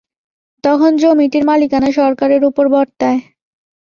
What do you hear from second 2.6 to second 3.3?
বর্তায়।